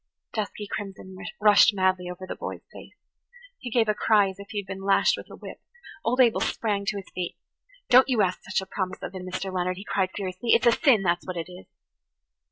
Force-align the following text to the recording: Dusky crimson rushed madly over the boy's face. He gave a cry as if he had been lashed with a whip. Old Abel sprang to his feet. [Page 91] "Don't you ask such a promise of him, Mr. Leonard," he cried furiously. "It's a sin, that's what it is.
Dusky 0.33 0.65
crimson 0.65 1.15
rushed 1.39 1.75
madly 1.75 2.09
over 2.09 2.25
the 2.25 2.35
boy's 2.35 2.65
face. 2.73 2.95
He 3.59 3.69
gave 3.69 3.87
a 3.87 3.93
cry 3.93 4.29
as 4.29 4.39
if 4.39 4.49
he 4.49 4.57
had 4.61 4.65
been 4.65 4.81
lashed 4.81 5.15
with 5.15 5.29
a 5.29 5.35
whip. 5.35 5.61
Old 6.03 6.19
Abel 6.19 6.39
sprang 6.41 6.87
to 6.87 6.97
his 6.97 7.05
feet. 7.13 7.35
[Page 7.87 7.93
91] 7.93 7.99
"Don't 7.99 8.09
you 8.09 8.21
ask 8.23 8.41
such 8.43 8.61
a 8.61 8.65
promise 8.65 9.03
of 9.03 9.13
him, 9.13 9.27
Mr. 9.27 9.53
Leonard," 9.53 9.77
he 9.77 9.85
cried 9.85 10.09
furiously. 10.15 10.53
"It's 10.55 10.65
a 10.65 10.71
sin, 10.71 11.03
that's 11.03 11.27
what 11.27 11.37
it 11.37 11.51
is. 11.51 11.67